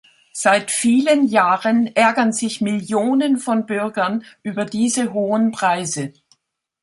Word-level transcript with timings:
Seit 0.33 0.71
vielen 0.71 1.27
Jahren 1.27 1.85
ärgern 1.95 2.33
sich 2.33 2.59
Millionen 2.59 3.37
von 3.37 3.67
Bürgern 3.67 4.23
über 4.41 4.65
diese 4.65 5.13
hohen 5.13 5.51
Preise. 5.51 6.11